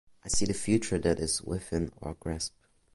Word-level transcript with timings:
I 0.25 0.29
see 0.29 0.45
the 0.47 0.55
future 0.55 0.97
that 0.97 1.19
is 1.19 1.43
within 1.43 1.91
our 2.01 2.15
grasp. 2.15 2.55